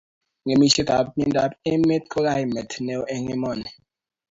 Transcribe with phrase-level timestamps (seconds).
[0.45, 3.73] Ng'emisiet ab miendap emet ko kaimet neo eng emonii